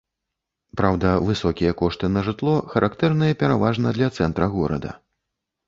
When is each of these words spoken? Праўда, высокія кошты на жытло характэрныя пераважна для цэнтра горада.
Праўда, 0.79 1.11
высокія 1.27 1.73
кошты 1.83 2.09
на 2.15 2.25
жытло 2.29 2.55
характэрныя 2.73 3.39
пераважна 3.45 3.95
для 4.01 4.13
цэнтра 4.17 4.51
горада. 4.59 4.99